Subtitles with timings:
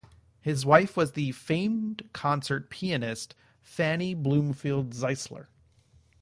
[0.41, 5.45] His wife was the famed concert pianist Fannie Bloomfield Zeisler.